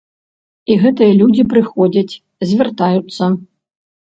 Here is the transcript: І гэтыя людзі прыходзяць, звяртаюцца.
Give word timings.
І 0.71 0.77
гэтыя 0.83 1.11
людзі 1.19 1.45
прыходзяць, 1.51 2.19
звяртаюцца. 2.53 3.23